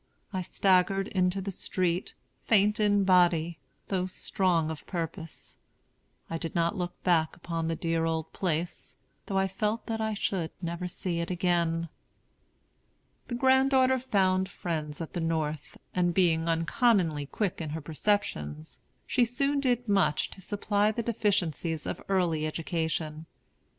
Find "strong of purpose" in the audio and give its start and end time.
4.07-5.59